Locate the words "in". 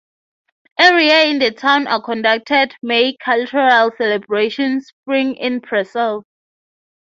1.27-1.37, 5.35-5.61